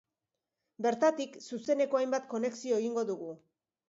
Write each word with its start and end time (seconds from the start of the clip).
Bertatik 0.85 1.37
zuzeneko 1.41 1.99
hainbat 1.99 2.25
konexio 2.31 2.81
egingo 2.81 3.05
dugu. 3.11 3.29